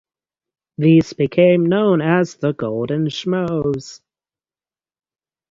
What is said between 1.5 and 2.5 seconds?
known as